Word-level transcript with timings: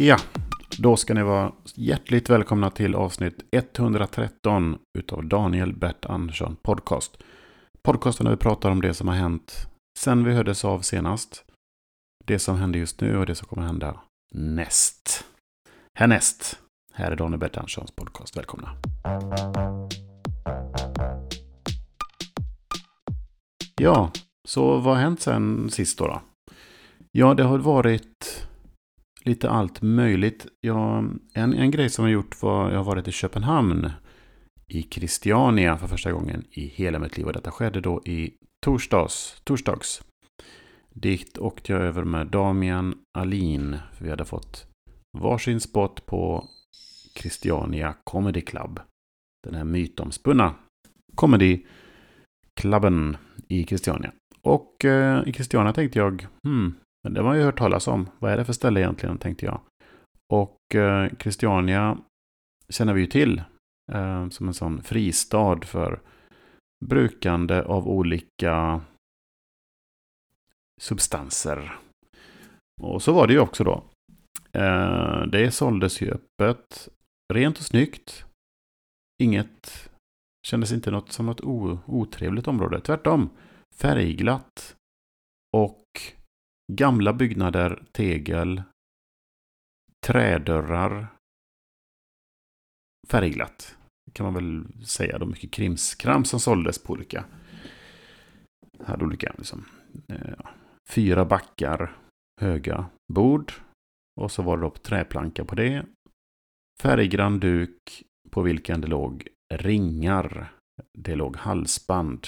Ja, 0.00 0.16
då 0.78 0.96
ska 0.96 1.14
ni 1.14 1.22
vara 1.22 1.52
hjärtligt 1.74 2.30
välkomna 2.30 2.70
till 2.70 2.94
avsnitt 2.94 3.42
113 3.52 4.78
utav 4.98 5.24
Daniel 5.24 5.76
Bert 5.76 6.04
Andersson 6.04 6.56
Podcast. 6.62 7.22
Podcasten 7.82 8.24
där 8.24 8.30
vi 8.30 8.36
pratar 8.36 8.70
om 8.70 8.80
det 8.80 8.94
som 8.94 9.08
har 9.08 9.14
hänt 9.14 9.66
sen 9.98 10.24
vi 10.24 10.32
hördes 10.32 10.64
av 10.64 10.80
senast. 10.80 11.44
Det 12.24 12.38
som 12.38 12.56
händer 12.56 12.78
just 12.78 13.00
nu 13.00 13.18
och 13.18 13.26
det 13.26 13.34
som 13.34 13.48
kommer 13.48 13.66
hända 13.66 14.00
näst. 14.34 15.24
Härnäst. 15.98 16.58
Här 16.94 17.10
är 17.10 17.16
Daniel 17.16 17.40
Bert 17.40 17.56
Anderssons 17.56 17.90
podcast. 17.90 18.36
Välkomna. 18.36 18.70
Ja, 23.80 24.10
så 24.48 24.78
vad 24.78 24.96
har 24.96 25.02
hänt 25.02 25.20
sen 25.20 25.70
sist 25.70 25.98
då? 25.98 26.06
då? 26.06 26.22
Ja, 27.12 27.34
det 27.34 27.42
har 27.42 27.58
varit 27.58 28.47
lite 29.28 29.50
allt 29.50 29.82
möjligt. 29.82 30.46
Ja, 30.60 31.04
en, 31.34 31.54
en 31.54 31.70
grej 31.70 31.90
som 31.90 32.04
jag 32.04 32.12
gjort 32.12 32.42
var, 32.42 32.70
jag 32.70 32.78
har 32.78 32.84
varit 32.84 33.08
i 33.08 33.12
Köpenhamn 33.12 33.90
i 34.68 34.82
Christiania 34.82 35.78
för 35.78 35.86
första 35.86 36.12
gången 36.12 36.44
i 36.50 36.66
hela 36.66 36.98
mitt 36.98 37.16
liv. 37.16 37.26
Och 37.26 37.32
detta 37.32 37.50
skedde 37.50 37.80
då 37.80 38.02
i 38.04 38.34
torsdags. 38.64 39.40
torsdags. 39.44 40.02
Dit 40.94 41.38
åkte 41.38 41.72
jag 41.72 41.82
över 41.82 42.04
med 42.04 42.26
Damian 42.26 42.94
Alin. 43.18 43.78
För 43.92 44.04
vi 44.04 44.10
hade 44.10 44.24
fått 44.24 44.66
varsin 45.18 45.60
spot 45.60 46.06
på 46.06 46.48
Christiania 47.14 47.94
Comedy 48.04 48.40
Club. 48.40 48.80
Den 49.44 49.54
här 49.54 49.64
mytomspunna 49.64 50.54
comedyklubben 51.14 53.16
i 53.48 53.64
Christiania. 53.64 54.12
Och 54.42 54.84
eh, 54.84 55.28
i 55.28 55.32
Christiania 55.32 55.72
tänkte 55.72 55.98
jag, 55.98 56.26
hmm, 56.44 56.74
men 57.04 57.14
det 57.14 57.20
har 57.20 57.26
man 57.28 57.36
ju 57.36 57.44
hört 57.44 57.58
talas 57.58 57.88
om. 57.88 58.10
Vad 58.18 58.32
är 58.32 58.36
det 58.36 58.44
för 58.44 58.52
ställe 58.52 58.80
egentligen, 58.80 59.18
tänkte 59.18 59.46
jag. 59.46 59.60
Och 60.32 60.74
eh, 60.74 61.10
Christiania 61.18 61.98
känner 62.68 62.94
vi 62.94 63.00
ju 63.00 63.06
till 63.06 63.42
eh, 63.92 64.28
som 64.28 64.48
en 64.48 64.54
sån 64.54 64.82
fristad 64.82 65.60
för 65.64 66.00
brukande 66.84 67.62
av 67.62 67.88
olika 67.88 68.80
substanser. 70.80 71.78
Och 72.80 73.02
så 73.02 73.12
var 73.12 73.26
det 73.26 73.32
ju 73.32 73.40
också 73.40 73.64
då. 73.64 73.84
Eh, 74.52 75.22
det 75.22 75.50
såldes 75.50 76.02
ju 76.02 76.10
öppet, 76.10 76.88
rent 77.32 77.58
och 77.58 77.64
snyggt. 77.64 78.24
Inget, 79.22 79.90
kändes 80.46 80.72
inte 80.72 80.90
något 80.90 81.12
som 81.12 81.26
något 81.26 81.40
otrevligt 81.86 82.48
område. 82.48 82.80
Tvärtom, 82.80 83.30
färgglatt. 83.74 84.76
Och 85.56 85.84
Gamla 86.72 87.12
byggnader, 87.12 87.82
tegel, 87.92 88.62
trädörrar, 90.06 91.06
färgglatt. 93.08 93.76
Kan 94.12 94.24
man 94.24 94.34
väl 94.34 94.84
säga. 94.86 95.18
då, 95.18 95.26
mycket 95.26 95.50
krimskram 95.50 96.24
som 96.24 96.40
såldes 96.40 96.82
på 96.82 96.92
olika. 96.92 97.24
Hade 98.84 99.04
olika 99.04 99.34
liksom, 99.38 99.64
eh, 100.08 100.46
fyra 100.90 101.24
backar 101.24 101.96
höga 102.40 102.90
bord. 103.12 103.52
Och 104.20 104.32
så 104.32 104.42
var 104.42 104.56
det 104.56 104.62
då 104.62 104.70
träplanka 104.70 105.44
på 105.44 105.54
det. 105.54 105.86
Färggrann 106.80 107.40
duk 107.40 108.02
på 108.30 108.42
vilken 108.42 108.80
det 108.80 108.86
låg 108.86 109.28
ringar. 109.54 110.52
Det 110.98 111.16
låg 111.16 111.36
halsband. 111.36 112.26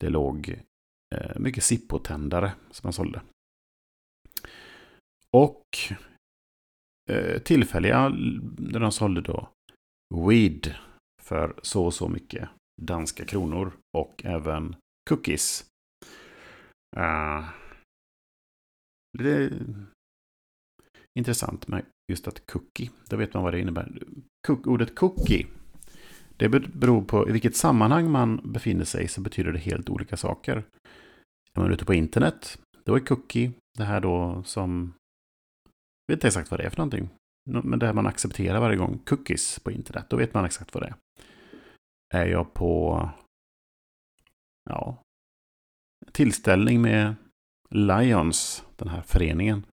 Det 0.00 0.08
låg 0.08 0.60
eh, 1.14 1.38
mycket 1.38 1.64
sippotändare 1.64 2.52
som 2.70 2.86
man 2.86 2.92
sålde. 2.92 3.20
Och 5.36 5.62
eh, 7.10 7.38
tillfälliga 7.42 8.08
där 8.58 8.80
de 8.80 8.92
sålde 8.92 9.20
då 9.20 9.48
weed 10.14 10.74
för 11.22 11.54
så 11.62 11.84
och 11.84 11.94
så 11.94 12.08
mycket 12.08 12.48
danska 12.82 13.24
kronor 13.24 13.72
och 13.96 14.24
även 14.24 14.76
cookies. 15.08 15.64
Uh, 16.96 17.48
det 19.18 19.30
är 19.30 19.52
intressant 21.18 21.68
med 21.68 21.84
just 22.12 22.28
att 22.28 22.46
cookie, 22.46 22.90
då 23.08 23.16
vet 23.16 23.34
man 23.34 23.42
vad 23.42 23.54
det 23.54 23.60
innebär. 23.60 24.02
Cook, 24.46 24.66
ordet 24.66 24.94
cookie, 24.94 25.46
det 26.36 26.48
beror 26.48 27.02
på 27.02 27.28
i 27.28 27.32
vilket 27.32 27.56
sammanhang 27.56 28.10
man 28.10 28.52
befinner 28.52 28.84
sig 28.84 29.08
så 29.08 29.20
betyder 29.20 29.52
det 29.52 29.58
helt 29.58 29.90
olika 29.90 30.16
saker. 30.16 30.56
Är 31.54 31.60
man 31.60 31.72
ute 31.72 31.84
på 31.84 31.94
internet, 31.94 32.58
då 32.84 32.94
är 32.94 33.00
cookie 33.00 33.52
det 33.78 33.84
här 33.84 34.00
då 34.00 34.42
som 34.44 34.92
vet 36.06 36.16
inte 36.16 36.26
exakt 36.26 36.50
vad 36.50 36.60
det 36.60 36.64
är 36.64 36.70
för 36.70 36.78
någonting. 36.78 37.08
Men 37.44 37.78
det 37.78 37.86
här 37.86 37.92
man 37.92 38.06
accepterar 38.06 38.60
varje 38.60 38.76
gång. 38.76 38.98
Cookies 38.98 39.58
på 39.58 39.70
internet. 39.70 40.06
Då 40.10 40.16
vet 40.16 40.34
man 40.34 40.44
exakt 40.44 40.74
vad 40.74 40.82
det 40.82 40.86
är. 40.86 40.96
Är 42.14 42.26
jag 42.26 42.54
på 42.54 43.10
ja, 44.70 45.02
tillställning 46.12 46.82
med 46.82 47.14
Lions, 47.70 48.64
den 48.76 48.88
här 48.88 49.02
föreningen. 49.02 49.66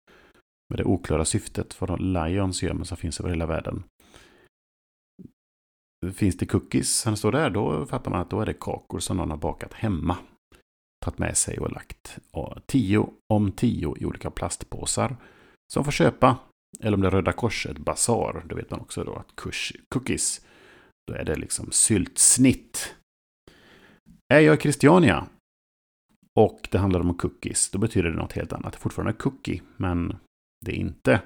Med 0.70 0.80
det 0.80 0.84
oklara 0.84 1.26
syftet 1.26 1.82
vad 1.82 2.02
Lions 2.02 2.64
gör, 2.64 2.74
men 2.74 2.86
som 2.86 2.98
finns 2.98 3.20
över 3.20 3.30
hela 3.30 3.46
världen. 3.46 3.84
Finns 6.14 6.38
det 6.38 6.46
cookies 6.46 7.00
som 7.00 7.18
står 7.18 7.32
där, 7.32 7.50
då 7.50 7.86
fattar 7.86 8.12
man 8.12 8.22
att 8.22 8.30
då 8.30 8.42
är 8.42 8.46
det 8.46 8.54
kakor 8.54 9.00
som 9.00 9.18
någon 9.18 9.30
har 9.30 9.38
bakat 9.38 9.74
hemma. 9.74 10.18
Tagit 11.06 11.20
med 11.20 11.38
sig 11.38 11.60
och 11.60 11.72
lagt 11.72 12.20
tio 12.66 13.10
om 13.34 13.52
tio 13.52 13.96
i 13.98 14.06
olika 14.06 14.32
plastpåsar 14.32 15.16
som 15.74 15.84
får 15.84 15.92
köpa. 15.92 16.38
Eller 16.80 16.98
om 16.98 17.02
det 17.02 17.08
är 17.08 17.12
Röda 17.12 17.32
Korset 17.32 17.78
Basar, 17.78 18.44
då 18.46 18.56
vet 18.56 18.72
man 18.72 18.80
också 18.80 19.04
då 19.04 19.16
att 19.16 19.36
kush, 19.36 19.76
cookies, 19.90 20.46
då 21.08 21.14
är 21.14 21.26
det 21.26 21.36
liksom 21.36 21.72
syltsnitt. 21.72 22.96
Är 24.34 24.40
jag 24.40 24.58
i 24.58 24.62
Christiania 24.62 25.28
och 26.40 26.68
det 26.72 26.78
handlar 26.78 27.00
om 27.00 27.14
cookies, 27.18 27.70
då 27.70 27.80
betyder 27.80 28.10
det 28.10 28.18
något 28.18 28.34
helt 28.34 28.54
annat. 28.54 28.74
Det 28.74 28.78
är 28.78 28.80
fortfarande 28.80 29.14
cookie, 29.14 29.62
men 29.78 30.18
det 30.66 30.72
är 30.72 30.76
inte 30.76 31.22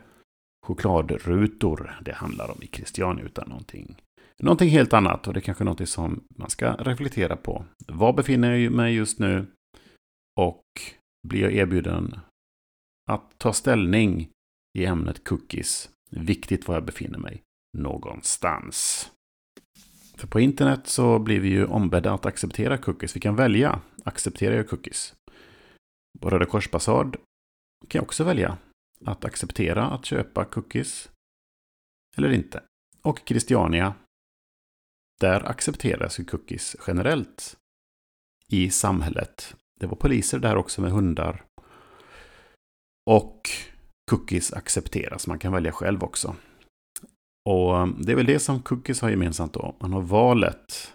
chokladrutor 0.65 1.99
det 2.01 2.13
handlar 2.13 2.51
om 2.51 2.63
i 2.63 2.67
Christiania, 2.67 3.25
utan 3.25 3.49
någonting, 3.49 3.95
någonting 4.43 4.69
helt 4.69 4.93
annat. 4.93 5.27
Och 5.27 5.33
det 5.33 5.39
är 5.39 5.41
kanske 5.41 5.63
någonting 5.63 5.87
som 5.87 6.23
man 6.35 6.49
ska 6.49 6.73
reflektera 6.73 7.35
på. 7.35 7.65
Var 7.87 8.13
befinner 8.13 8.53
jag 8.53 8.73
mig 8.73 8.95
just 8.95 9.19
nu? 9.19 9.45
Och 10.39 10.63
blir 11.27 11.41
jag 11.41 11.53
erbjuden 11.53 12.19
att 13.07 13.39
ta 13.39 13.53
ställning 13.53 14.29
i 14.77 14.85
ämnet 14.85 15.23
cookies. 15.23 15.89
Viktigt 16.09 16.67
var 16.67 16.75
jag 16.75 16.85
befinner 16.85 17.17
mig 17.19 17.43
någonstans. 17.77 19.09
För 20.15 20.27
på 20.27 20.39
internet 20.39 20.87
så 20.87 21.19
blir 21.19 21.39
vi 21.39 21.49
ju 21.49 21.65
ombedda 21.65 22.13
att 22.13 22.25
acceptera 22.25 22.77
cookies. 22.77 23.15
Vi 23.15 23.19
kan 23.19 23.35
välja. 23.35 23.81
Accepterar 24.03 24.55
jag 24.55 24.69
cookies? 24.69 25.15
På 26.19 26.29
Röda 26.29 26.45
Korsbasad 26.45 27.15
kan 27.87 27.99
jag 27.99 28.03
också 28.03 28.23
välja 28.23 28.57
att 29.05 29.25
acceptera 29.25 29.85
att 29.85 30.05
köpa 30.05 30.45
cookies 30.45 31.09
eller 32.17 32.31
inte. 32.31 32.63
Och 33.01 33.21
Christiania, 33.25 33.95
där 35.19 35.43
accepteras 35.49 36.19
ju 36.19 36.25
cookies 36.25 36.75
generellt 36.87 37.57
i 38.47 38.69
samhället. 38.69 39.55
Det 39.79 39.87
var 39.87 39.95
poliser 39.95 40.39
där 40.39 40.55
också 40.55 40.81
med 40.81 40.91
hundar. 40.91 41.46
Och 43.07 43.49
cookies 44.11 44.53
accepteras. 44.53 45.27
Man 45.27 45.39
kan 45.39 45.53
välja 45.53 45.71
själv 45.71 46.03
också. 46.03 46.35
Och 47.49 47.77
eh, 47.77 47.87
det 47.87 48.11
är 48.11 48.15
väl 48.15 48.25
det 48.25 48.39
som 48.39 48.61
cookies 48.61 49.01
har 49.01 49.09
gemensamt 49.09 49.53
då. 49.53 49.75
Man 49.79 49.93
har 49.93 50.01
valet 50.01 50.93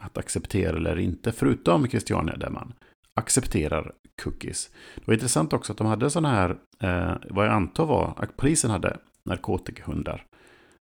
att 0.00 0.18
acceptera 0.18 0.76
eller 0.76 0.98
inte. 0.98 1.32
Förutom 1.32 1.88
Christiania 1.88 2.36
där 2.36 2.50
man 2.50 2.72
accepterar 3.20 3.94
cookies. 4.22 4.70
Det 4.94 5.06
var 5.06 5.14
intressant 5.14 5.52
också 5.52 5.72
att 5.72 5.78
de 5.78 5.86
hade 5.86 6.10
sådana 6.10 6.34
här, 6.34 6.50
eh, 6.80 7.16
vad 7.30 7.46
jag 7.46 7.52
antar 7.52 7.86
var 7.86 8.14
att 8.16 8.36
polisen 8.36 8.70
hade, 8.70 8.98
narkotikahundar. 9.24 10.26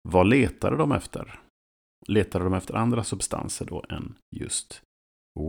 Vad 0.09 0.27
letade 0.27 0.77
de 0.77 0.93
efter? 0.93 1.41
Letade 2.07 2.45
de 2.45 2.55
efter 2.55 2.75
andra 2.75 3.05
substanser 3.05 3.65
då 3.65 3.85
än 3.89 4.15
just 4.37 4.83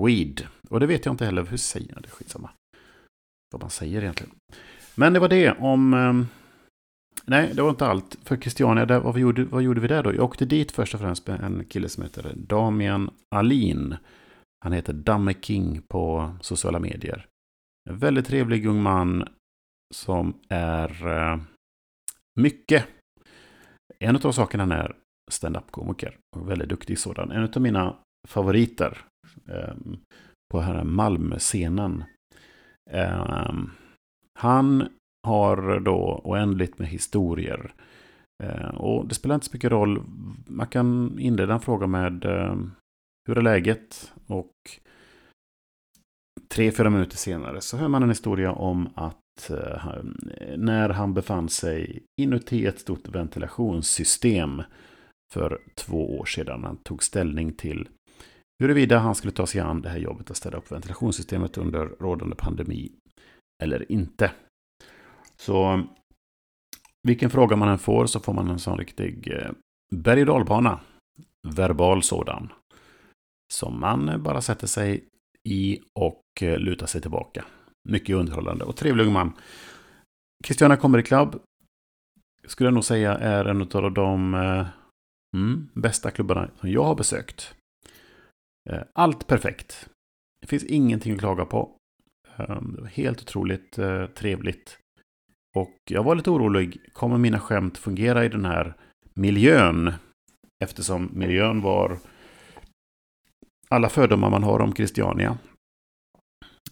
weed? 0.05 0.47
Och 0.69 0.79
det 0.79 0.87
vet 0.87 1.05
jag 1.05 1.13
inte 1.13 1.25
heller, 1.25 1.45
hur 1.45 1.57
säger 1.57 1.93
jag 1.93 2.03
det? 2.03 2.09
Skitsamma. 2.09 2.49
Vad 3.51 3.61
man 3.61 3.69
säger 3.69 4.01
egentligen. 4.01 4.35
Men 4.99 5.13
det 5.13 5.19
var 5.19 5.29
det 5.29 5.51
om... 5.51 5.93
Ehm, 5.93 6.27
nej, 7.25 7.51
det 7.53 7.61
var 7.61 7.69
inte 7.69 7.85
allt. 7.85 8.17
För 8.23 8.37
Christiania, 8.37 8.85
där, 8.85 8.99
vad, 8.99 9.19
gjorde, 9.19 9.43
vad 9.43 9.61
gjorde 9.61 9.81
vi 9.81 9.87
där 9.87 10.03
då? 10.03 10.15
Jag 10.15 10.23
åkte 10.23 10.45
dit 10.45 10.71
först 10.71 10.93
och 10.93 10.99
främst 10.99 11.27
med 11.27 11.41
en 11.41 11.65
kille 11.65 11.89
som 11.89 12.03
heter 12.03 12.33
Damian 12.35 13.09
Alin. 13.35 13.95
Han 14.63 14.73
heter 14.73 14.93
Damme 14.93 15.33
King 15.41 15.81
på 15.87 16.31
sociala 16.41 16.79
medier. 16.79 17.25
En 17.89 17.97
väldigt 17.97 18.25
trevlig 18.25 18.65
ung 18.65 18.81
man 18.81 19.27
som 19.95 20.33
är 20.49 21.07
eh, 21.07 21.39
mycket. 22.39 22.85
En 23.99 24.15
av 24.15 24.31
sakerna 24.31 24.63
han 24.63 24.71
är 24.71 24.95
stand-up-komiker. 25.31 26.17
Och 26.35 26.49
väldigt 26.49 26.69
duktig 26.69 26.99
sådan. 26.99 27.31
En 27.31 27.43
av 27.43 27.61
mina 27.61 27.95
favoriter 28.27 28.97
eh, 29.49 29.75
på 30.51 30.59
här 30.59 30.83
Malmö-scenen. 30.83 32.03
Eh, 32.91 33.49
han 34.37 34.89
har 35.27 35.79
då 35.79 36.21
oändligt 36.23 36.79
med 36.79 36.87
historier. 36.87 37.73
Eh, 38.43 38.67
och 38.67 39.07
det 39.07 39.15
spelar 39.15 39.35
inte 39.35 39.47
så 39.47 39.53
mycket 39.53 39.71
roll. 39.71 40.03
Man 40.45 40.67
kan 40.67 41.19
inleda 41.19 41.53
en 41.53 41.59
fråga 41.59 41.87
med 41.87 42.25
eh, 42.25 42.55
hur 43.27 43.37
är 43.37 43.41
läget? 43.41 44.13
Och 44.27 44.53
tre, 46.47 46.71
fyra 46.71 46.89
minuter 46.89 47.17
senare 47.17 47.61
så 47.61 47.77
hör 47.77 47.87
man 47.87 48.03
en 48.03 48.09
historia 48.09 48.51
om 48.51 48.89
att 48.95 49.49
eh, 49.49 49.93
när 50.57 50.89
han 50.89 51.13
befann 51.13 51.49
sig 51.49 52.03
inuti 52.21 52.65
ett 52.65 52.79
stort 52.79 53.07
ventilationssystem 53.07 54.61
för 55.33 55.61
två 55.75 56.19
år 56.19 56.25
sedan. 56.25 56.63
Han 56.63 56.77
tog 56.77 57.03
ställning 57.03 57.53
till 57.53 57.89
huruvida 58.59 58.97
han 58.97 59.15
skulle 59.15 59.33
ta 59.33 59.47
sig 59.47 59.61
an 59.61 59.81
det 59.81 59.89
här 59.89 59.99
jobbet 59.99 60.31
att 60.31 60.37
ställa 60.37 60.57
upp 60.57 60.71
ventilationssystemet 60.71 61.57
under 61.57 61.85
rådande 61.85 62.35
pandemi 62.35 62.91
eller 63.63 63.91
inte. 63.91 64.31
Så 65.35 65.83
vilken 67.07 67.29
fråga 67.29 67.55
man 67.55 67.69
än 67.69 67.79
får 67.79 68.05
så 68.05 68.19
får 68.19 68.33
man 68.33 68.47
en 68.47 68.59
sån 68.59 68.77
riktig 68.77 69.31
eh, 69.31 69.51
berg 69.91 70.21
och 70.21 70.27
dalbana. 70.27 70.79
Verbal 71.47 72.03
sådan. 72.03 72.53
Som 73.53 73.79
man 73.79 74.23
bara 74.23 74.41
sätter 74.41 74.67
sig 74.67 75.05
i 75.43 75.79
och 75.99 76.21
eh, 76.41 76.57
lutar 76.59 76.85
sig 76.85 77.01
tillbaka. 77.01 77.45
Mycket 77.89 78.15
underhållande 78.15 78.65
och 78.65 78.75
trevlig 78.75 79.11
man. 79.11 79.33
Christiana 80.45 80.77
Comedy 80.77 81.03
Club 81.03 81.41
skulle 82.45 82.67
jag 82.67 82.73
nog 82.73 82.85
säga 82.85 83.17
är 83.17 83.45
en 83.45 83.61
av 83.61 83.93
de 83.93 84.33
eh, 84.33 84.67
mm, 85.35 85.69
bästa 85.73 86.11
klubbarna 86.11 86.49
som 86.59 86.71
jag 86.71 86.83
har 86.83 86.95
besökt. 86.95 87.53
Allt 88.93 89.27
perfekt. 89.27 89.89
Det 90.41 90.47
finns 90.47 90.63
ingenting 90.63 91.13
att 91.13 91.19
klaga 91.19 91.45
på. 91.45 91.77
Ehm, 92.37 92.73
det 92.75 92.81
var 92.81 92.87
helt 92.87 93.21
otroligt 93.21 93.77
eh, 93.77 94.05
trevligt. 94.05 94.77
Och 95.55 95.77
jag 95.89 96.03
var 96.03 96.15
lite 96.15 96.29
orolig, 96.29 96.93
kommer 96.93 97.17
mina 97.17 97.39
skämt 97.39 97.77
fungera 97.77 98.25
i 98.25 98.29
den 98.29 98.45
här 98.45 98.73
miljön? 99.13 99.93
Eftersom 100.63 101.09
miljön 101.13 101.61
var 101.61 101.99
alla 103.69 103.89
fördomar 103.89 104.29
man 104.29 104.43
har 104.43 104.59
om 104.59 104.73
Christiania. 104.73 105.37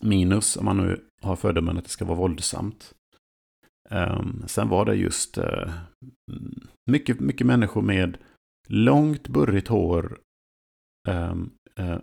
Minus 0.01 0.57
om 0.57 0.65
man 0.65 0.77
nu 0.77 1.05
har 1.21 1.35
fördomen 1.35 1.77
att 1.77 1.83
det 1.83 1.89
ska 1.89 2.05
vara 2.05 2.17
våldsamt. 2.17 2.93
Ehm, 3.89 4.43
sen 4.47 4.69
var 4.69 4.85
det 4.85 4.95
just 4.95 5.37
eh, 5.37 5.73
mycket, 6.91 7.19
mycket 7.19 7.47
människor 7.47 7.81
med 7.81 8.17
långt 8.67 9.27
burrigt 9.27 9.67
hår. 9.67 10.19
Ehm, 11.07 11.51
eh, 11.75 11.99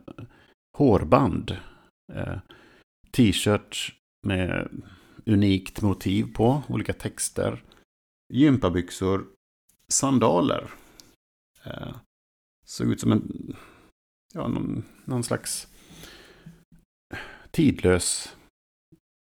hårband. 0.79 1.57
T-shirt 3.17 3.95
med 4.27 4.69
unikt 5.27 5.83
motiv 5.83 6.35
på, 6.35 6.63
olika 6.69 6.93
texter. 6.93 7.65
Gympabyxor, 8.33 9.27
sandaler. 9.89 10.71
Eh, 11.65 11.97
såg 12.65 12.93
ut 12.93 13.01
som 13.01 13.13
en, 13.13 13.57
ja, 14.35 14.49
någon, 14.49 14.85
någon 15.05 15.25
slags 15.25 15.69
tidlös, 17.51 18.37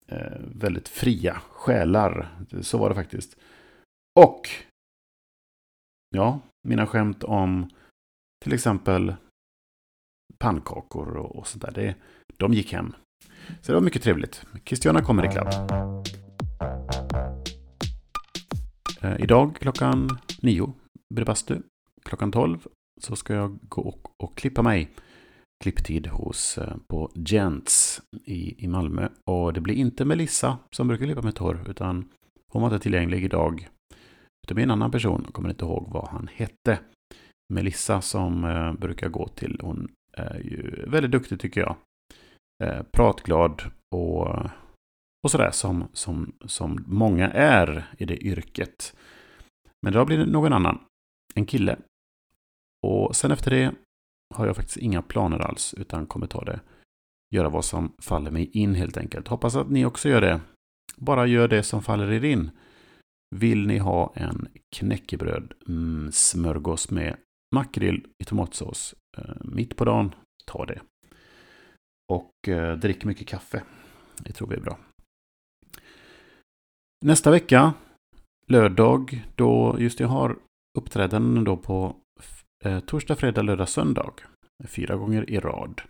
eh, 0.06 0.41
väldigt 0.41 0.88
fria 0.88 1.43
själar. 1.50 2.38
Så 2.62 2.79
var 2.79 2.88
det 2.88 2.94
faktiskt. 2.94 3.37
Och, 4.20 4.49
ja, 6.11 6.41
mina 6.62 6.87
skämt 6.87 7.25
om 7.25 7.70
till 8.44 8.52
exempel 8.52 9.14
pannkakor 10.38 11.17
och, 11.17 11.37
och 11.37 11.46
sånt 11.46 11.62
där. 11.62 11.73
Det, 11.73 11.94
de 12.37 12.52
gick 12.52 12.73
hem. 12.73 12.94
Så 13.61 13.73
det 13.73 13.75
var 13.75 13.81
mycket 13.81 14.03
trevligt. 14.03 14.43
Christiana 14.65 15.00
Comedy 15.00 15.29
Club. 15.29 15.49
Eh, 19.03 19.20
idag 19.20 19.56
klockan 19.61 20.09
nio 20.43 20.75
blir 21.15 21.25
det 21.25 21.25
bastu. 21.25 21.59
Klockan 22.05 22.32
tolv 22.32 22.67
så 23.00 23.17
ska 23.17 23.35
jag 23.35 23.59
gå 23.69 23.82
och, 23.82 24.23
och 24.23 24.37
klippa 24.37 24.62
mig. 24.62 24.91
Klipptid 25.65 26.06
hos 26.06 26.59
eh, 26.59 26.76
på 26.88 27.11
Gents 27.15 28.03
i, 28.25 28.65
i 28.65 28.69
Malmö. 28.69 29.09
Och 29.31 29.53
det 29.53 29.61
blir 29.61 29.75
inte 29.75 30.05
Melissa 30.05 30.59
som 30.70 30.88
brukar 30.88 31.06
klippa 31.06 31.23
mitt 31.23 31.38
hår. 31.38 31.65
Utan 31.69 32.09
hon 32.53 32.62
var 32.62 32.69
inte 32.69 32.82
tillgänglig 32.82 33.25
idag. 33.25 33.69
Det 34.49 34.55
blir 34.55 34.65
en 34.65 34.70
annan 34.70 34.91
person. 34.91 35.23
Jag 35.25 35.35
kommer 35.35 35.49
inte 35.49 35.65
ihåg 35.65 35.88
vad 35.91 36.09
han 36.09 36.29
hette. 36.35 36.79
Melissa 37.55 38.00
som 38.00 38.44
eh, 38.44 38.73
brukar 38.73 39.09
gå 39.09 39.29
till. 39.29 39.61
Hon 39.62 39.88
är 40.12 40.41
ju 40.41 40.85
väldigt 40.87 41.11
duktig 41.11 41.41
tycker 41.41 41.61
jag. 41.61 41.76
Eh, 42.64 42.82
pratglad 42.82 43.62
och, 43.94 44.28
och 45.22 45.31
sådär 45.31 45.50
som, 45.50 45.88
som, 45.93 46.32
som 46.46 46.84
många 46.87 47.31
är 47.31 47.94
i 47.99 48.05
det 48.05 48.25
yrket. 48.25 48.96
Men 49.82 49.93
idag 49.93 50.06
blir 50.06 50.19
det 50.19 50.26
någon 50.26 50.52
annan. 50.52 50.78
En 51.34 51.46
kille. 51.46 51.78
Och 52.87 53.16
sen 53.16 53.31
efter 53.31 53.50
det 53.50 53.75
har 54.34 54.46
jag 54.46 54.56
faktiskt 54.56 54.76
inga 54.76 55.02
planer 55.02 55.38
alls 55.38 55.75
utan 55.75 56.06
kommer 56.06 56.26
ta 56.26 56.44
det. 56.44 56.60
Göra 57.34 57.49
vad 57.49 57.64
som 57.64 57.93
faller 57.99 58.31
mig 58.31 58.50
in 58.52 58.75
helt 58.75 58.96
enkelt. 58.96 59.28
Hoppas 59.28 59.56
att 59.56 59.70
ni 59.70 59.84
också 59.84 60.08
gör 60.08 60.20
det. 60.20 60.40
Bara 60.96 61.26
gör 61.26 61.49
det 61.49 61.62
som 61.62 61.82
faller 61.82 62.12
er 62.12 62.25
in. 62.25 62.50
Vill 63.37 63.66
ni 63.66 63.78
ha 63.78 64.12
en 64.14 64.49
knäckebröd 64.76 65.52
mm, 65.69 66.12
smörgås 66.12 66.90
med 66.90 67.16
makrill 67.55 68.06
i 68.19 68.25
tomatsås 68.25 68.94
eh, 69.19 69.34
mitt 69.40 69.76
på 69.76 69.84
dagen, 69.84 70.14
ta 70.46 70.66
det. 70.66 70.81
Och 72.12 72.49
eh, 72.49 72.76
drick 72.76 73.05
mycket 73.05 73.26
kaffe. 73.26 73.62
Det 74.19 74.32
tror 74.32 74.49
vi 74.49 74.56
är 74.56 74.60
bra. 74.60 74.78
Nästa 77.05 77.31
vecka, 77.31 77.75
lördag, 78.46 79.26
då 79.34 79.76
just 79.78 80.00
jag 80.00 80.08
har 80.08 80.38
uppträdanden 80.78 81.44
då 81.44 81.56
på 81.56 81.96
eh, 82.64 82.81
torsdag, 82.81 83.16
fredag, 83.16 83.43
lördag, 83.43 83.69
söndag. 83.69 84.12
Fyra 84.64 84.96
gånger 84.96 85.31
i 85.31 85.40
rad. 85.40 85.82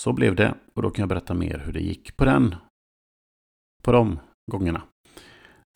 Så 0.00 0.12
blev 0.12 0.34
det 0.36 0.54
och 0.74 0.82
då 0.82 0.90
kan 0.90 1.02
jag 1.02 1.08
berätta 1.08 1.34
mer 1.34 1.58
hur 1.58 1.72
det 1.72 1.80
gick 1.80 2.16
på 2.16 2.24
den. 2.24 2.54
På 3.82 3.92
de 3.92 4.18
gångerna. 4.52 4.82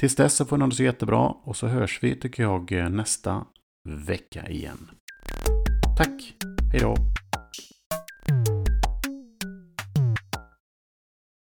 Tills 0.01 0.17
dess 0.17 0.35
så 0.35 0.45
får 0.45 0.57
ni 0.57 0.63
ha 0.63 0.69
det 0.69 0.77
så 0.77 0.83
jättebra 0.83 1.29
och 1.29 1.57
så 1.57 1.67
hörs 1.67 2.03
vi 2.03 2.17
tycker 2.17 2.43
jag 2.43 2.93
nästa 2.93 3.47
vecka 3.89 4.49
igen. 4.49 4.91
Tack! 5.97 6.35
Hej 6.73 6.81
då! 6.81 6.97